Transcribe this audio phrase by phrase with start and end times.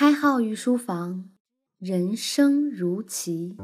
[0.00, 1.26] 开号御书房，
[1.78, 3.58] 人生如棋。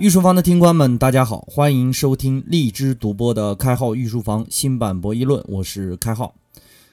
[0.00, 6.34] 御书房的听官们，大家好，欢迎收听荔枝独播的开号御书房新版博弈论，我是开号。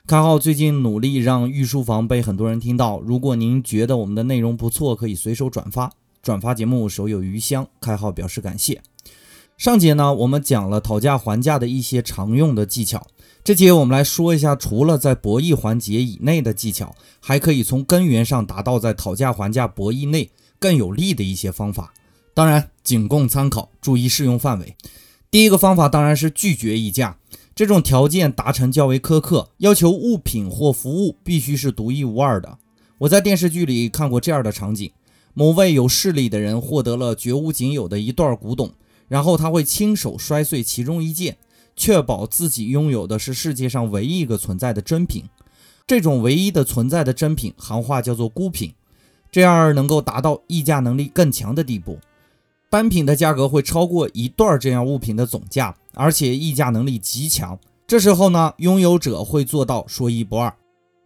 [0.06, 8.82] 开号最近努力让御书房被很多人听到，如果您觉得我们的内容不错，可以随手转发，转发节目手有余香，开号表示感谢。
[9.58, 13.08] 上节呢，我们讲了讨价还价的一些常用的技巧，
[13.46, 20.30] 这节我们来说一下，除了在博弈环节以内的技巧，还可以从根源上达到在讨价还价博弈内
[20.60, 21.94] 更有利的一些方法。
[22.34, 24.76] 当然，仅供参考，注意适用范围。
[25.32, 27.18] 第一个方法当然是拒绝议价，
[27.56, 32.58] 这种条件达成较为苛刻，要求物品或服务必须是独一无二的。
[33.00, 34.92] 我在电视剧里看过这样的场景：
[35.36, 38.72] 某位有势力的人获得了绝无仅有的一段古董，
[39.08, 41.38] 然后他会亲手摔碎其中一件，
[41.76, 45.24] 确保自己拥有的是世界上唯一一个存在的真品。
[45.86, 48.74] 这种唯一的存在的真品，行话叫做孤品，
[49.32, 52.00] 这样能够达到议价能力更强的地步。
[52.70, 57.58] 单品的价格会超过一段这样物品的总价，而且议价能力极强。
[57.86, 60.56] 这时候呢，拥有者会做到说一不二。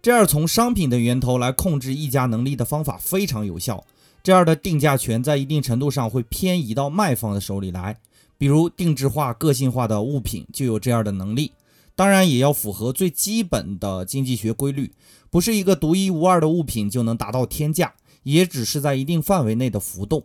[0.02, 3.84] 这样从商品的源头来控制议价能力的方法非常有效。
[4.24, 7.98] 这样的定价权在一定程度上会偏移到卖方的手里来。
[8.38, 11.52] 比如定制化、个性化的物品就有这样的能力。
[11.96, 14.94] 当然也要符合最基本的经济学规律，
[15.32, 20.24] 不是一个独一无二的物品就能达到天价，也只是在一定范围内的浮动。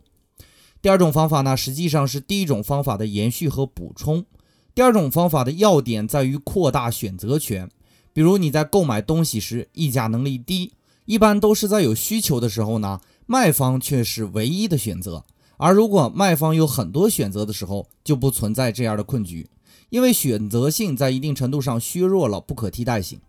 [0.83, 4.27] 第二种方法呢，实际上是第一种方法的延续和补充。
[4.75, 7.69] 第二种方法的要点在于扩大选择权。
[8.15, 10.73] 比如你在购买东西时，议价能力低，
[11.05, 15.25] 一般都是在有需求的时候呢，卖方却是唯一的选择。
[15.56, 19.48] 而如果卖方有很多选择的时候，就不存在这样的困局，
[19.91, 23.21] 因为选择性在一定程度上削弱了不可替代性，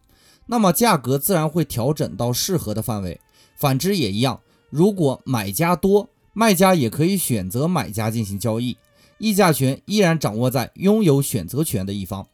[0.48, 3.20] 那么价格自然会调整到适合的范围。
[3.56, 8.76] 反之也一样，如果买家多，卖家也可以选择买家进行交易，
[9.24, 12.28] 议价权依然掌握在拥有选择权的一方。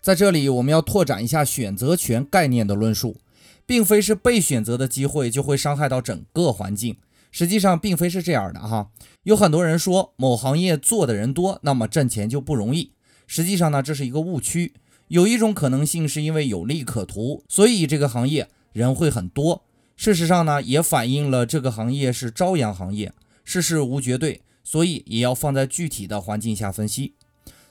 [0.00, 3.18] 在这里，我们要拓展一下选择权概念的论述，
[3.66, 6.96] 并非是被选择的机会就会伤害到整个环境。
[7.30, 8.88] 实际上，并非是这样的哈。
[9.24, 12.92] 有很多人说某行业做的人多，那么挣钱就不容易。
[13.26, 14.72] 实际上呢，这是一个误区。
[15.08, 19.64] 有一种可能性是因为有利可图，所以这个行业人会很多。
[19.94, 23.12] 事实上呢，也反映了这个行业是朝阳行业。
[23.44, 27.14] 世事无绝对，所以也要放在具体的环境下分析。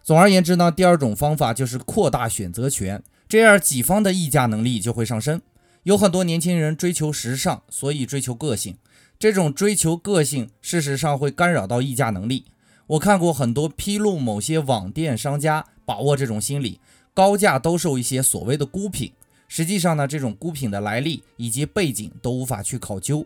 [0.03, 5.41] 总而言之呢，第二种方法就是扩大选择权，这样己方的议价能力就会上升。
[5.83, 8.75] 有很多年轻人追求时尚，所以追求个性。
[9.17, 12.43] 这种追求个性，事实上会干扰到议价能力。
[12.87, 16.81] 我看过很多披露某些网店商家把握这种心理，
[17.13, 19.13] 高价兜售一些所谓的孤品。
[19.47, 23.25] 实际上呢，这种孤品的来历以及背景都无法去考究。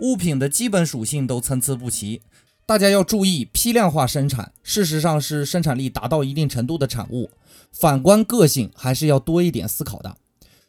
[0.00, 2.20] 物品的基本属性都参差不齐，
[2.66, 7.30] 大家要注意批量化生产，事实上是生产力达到一定程度的产物。
[7.70, 10.16] 反观个性，还是要多一点思考的。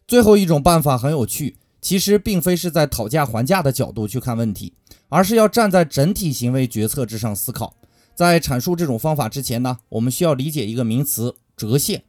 [0.05, 4.73] 最后一种办法很有趣，其实并非是在讨价还价的角度去看问题，
[5.07, 7.75] 而是要站在整体行为决策之上思考。
[8.13, 12.03] 在阐述这种方法之前呢，我们需要理解一个名词——折现。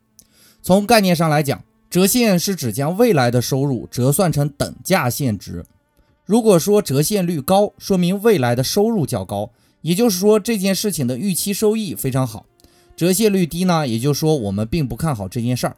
[0.62, 5.64] 从概念上来讲，折现是指将未来的收入折算成等价现值。
[6.24, 12.46] 如果说折现率高，说明未来的收入较高，也就是说这件事情的预期收益非常好。
[12.96, 15.76] 折现率低呢，也就是说我们并不看好这件事儿。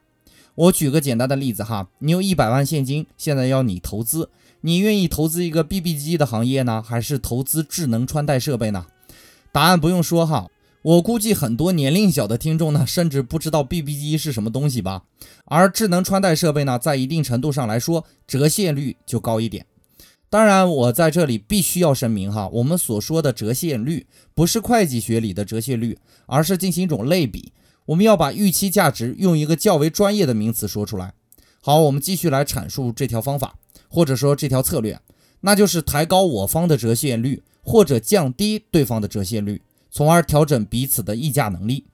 [0.55, 4.31] 我举个简单的例子哈，你有一百万现金，现在要你投资，
[4.63, 8.87] 你愿意投资一个 BB 机的行业呢，还是投资智能穿戴设备呢？
[9.53, 10.49] 答案不用说哈，
[10.83, 15.05] 我估计很多年龄小的听众呢，甚至不知道 BB 机是什么东西吧。
[15.45, 19.67] 而智能穿戴设备呢，在一定程度上来说，折现率就高一点。
[20.31, 27.53] 当然，我在这里必须要声明哈，我们所说的折现率不是会计学里的折现率，而是进行一种类比。
[27.87, 31.15] 我们要把预期价值用一个较为专业的名词说出来。
[31.63, 33.57] 好，我们继续来阐述这条方法，
[33.89, 35.01] 或者说这条策略，
[35.41, 41.87] 那就是抬高我方的折现率，或者降低对方的折现率，从而调整彼此的议价能力。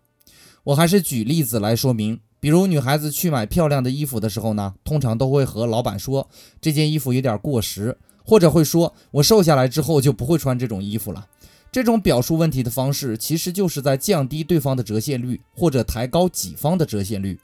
[0.64, 6.28] 我还是举例子来说明，比如女孩子去买漂亮的衣服的时候呢，通常都会和老板说
[6.60, 7.96] 这件衣服有点过时。
[8.24, 11.26] 或者会说，我瘦下来之后就不会穿这种衣服了。
[11.70, 17.38] 这种表述问题的方式，其实就是在降低对方的折现率，或者抬高己方的折现率。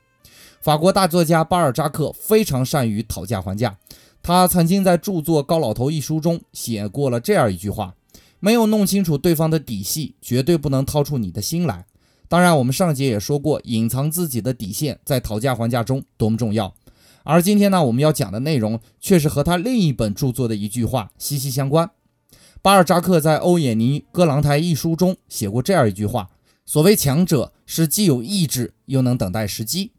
[0.61, 3.77] 法国大作家巴尔扎克非常善于讨价还价，
[4.23, 7.94] 他曾经在著作《高老头》一书中写过了这样一句话
[8.38, 11.87] ：“没有弄清楚对方的底细，绝对不能掏出你的心来。”
[12.29, 16.73] 当然，我们上节也说过，隐藏自己的底线在讨价还价中多么重要。
[17.22, 21.90] 而今天呢，我们要讲的内容却是和他另一本著作的一句话息息相关。
[22.62, 26.31] 巴尔扎克在《欧也尼·戈朗台》一书中写过这样一句话
[26.67, 29.93] ：“所谓强者是既有意志又能等待时机。”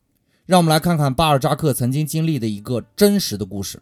[0.45, 3.81] 让我们来看看巴尔扎克曾经经历的一个真实的故事。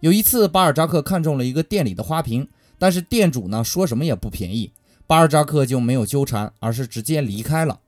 [0.00, 2.48] 有一次，巴尔扎克看中了一个店里的花瓶，
[2.78, 4.70] 但是店主呢说什么也不便宜，
[5.06, 7.80] 巴尔扎克就没有纠缠，而是直接离开了。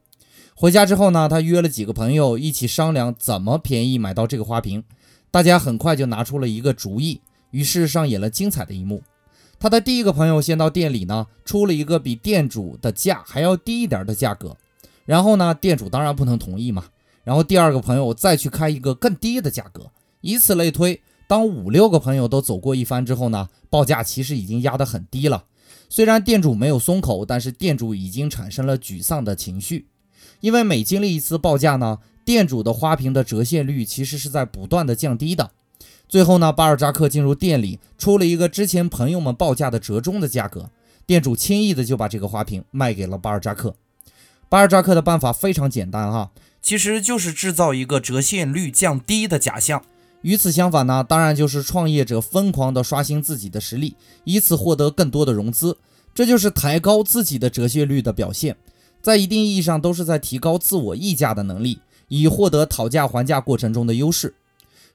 [0.61, 4.85] 回家之后呢，他约了几个朋友一起商量怎么便宜买到这个花瓶。
[5.31, 7.19] 大家很快就拿出了一个主意，
[7.51, 9.03] 于是上演了精彩的一幕。
[9.59, 14.55] 他的第一个朋友先到店里呢，出了一个比店主的价还要低一点的价格，
[15.07, 16.85] 然后呢，店主当然不能同意嘛。
[17.25, 19.91] 然后第二个朋友再去开一个更低的价格，
[20.21, 21.01] 以此类推。
[21.27, 25.45] 当五六个朋友都走过一番之后呢，报价其实已经压得很低了。
[25.89, 29.87] 虽然店主没有松口，但是店主已经产生了沮丧的情绪，
[30.41, 35.51] 因为每经历一次报价呢，店主的花瓶的折现率其实是在不断的降低的。
[36.09, 40.71] 最后呢，巴尔扎克进入店里，出了一个之前朋友们报价的折中的价格，
[41.07, 43.77] 店主轻易的就把这个花瓶卖给了巴尔扎克。
[44.49, 49.83] 巴尔扎克的办法非常简单哈，其实就是制造一个折现率降低的假象。
[50.23, 53.95] 与此相反呢，当然就是创业者疯狂地刷新自己的实力，
[54.25, 55.79] 以此获得更多的融资，
[56.13, 58.57] 这就是抬高自己的折现率的表现，
[59.03, 64.35] 在一定意义上都是在提高自我议价的能力，以获得讨价还价过程中的优势。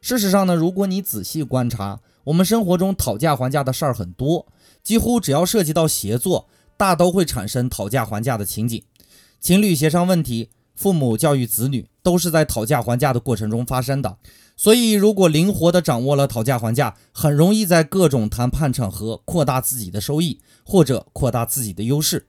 [0.01, 4.45] 事实上呢，如果你仔细观察，我们生活中讨价还价的事儿很多，
[4.83, 6.47] 几乎只要涉及到协作，
[6.77, 8.83] 大都会产生讨价还价的情景。
[9.39, 14.17] 情侣协商问题，父母教育子女，都是在讨价还价的过程中发生的。
[14.57, 22.27] 所以，如果灵活地掌握了讨价还价，很容易在各种谈判场合扩大自己的收益，或者扩大自己的优势。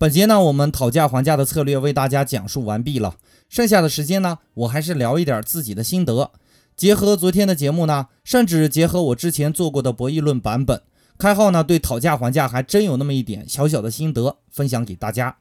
[0.00, 3.16] 本节呢，我们讨价还价的策略为大家讲述完毕了。
[3.48, 6.30] 剩下的时间呢，我还是聊一点自己的心得。
[6.76, 10.80] 结合昨天的节目呢，甚至结合我之前做过的博弈论版本，
[11.18, 15.36] 开号呢对讨价还价还真有那么一点小小的心得分享给大家。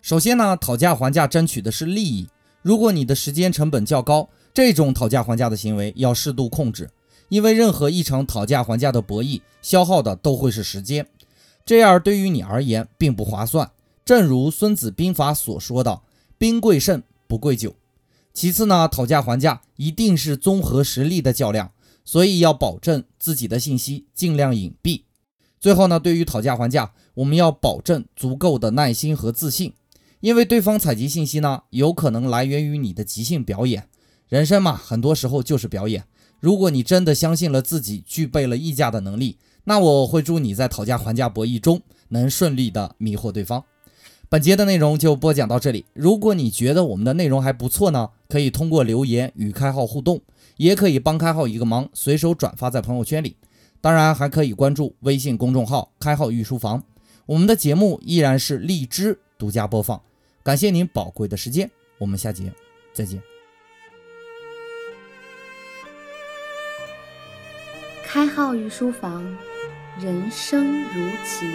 [0.00, 2.30] 首先呢，讨价还价争取的是利益。
[2.62, 6.88] 如果你的时间成本较高，这种讨价还价的行为要适度控制，
[7.28, 11.06] 因为任何一场讨价还价的博弈消耗的都会是时间，
[11.66, 13.70] 这样对于你而言并不划算。
[14.08, 16.00] 正如《孙子兵法》所说的
[16.38, 17.74] “兵贵胜，不贵久”。
[18.32, 21.72] 其次呢，讨价还价一定是综合实力的较量，
[22.06, 25.02] 所以要保证自己的信息尽量隐蔽。
[25.60, 29.74] 最后呢，对于讨价还价，我们要保证足够的耐心和自信，
[30.20, 33.90] 因为对方采集信息呢，有可能来源于你的即兴表演。
[34.30, 36.04] 人生嘛，很多时候就是表演。
[36.40, 43.62] 如果你真的相信了自己具备了议价的能力，那我会祝你在讨价还价博弈中能顺利的迷惑对方。
[44.30, 45.86] 本节的内容就播讲到这里。
[45.94, 50.20] 如果你觉得我们的内容还不错呢，可以通过留言与开号互动，
[50.58, 53.36] 也可以帮开号一个忙，随手转发在朋友圈里。
[53.80, 56.82] 当然，还可以关注微信公众号“开号御书房”。
[57.24, 59.98] 我们的节目依然是荔枝独家播放。
[60.42, 62.52] 感谢您宝贵的时间，我们下节
[62.92, 63.22] 再见。
[68.04, 69.24] 开号御书房，
[69.98, 71.46] 人生如棋。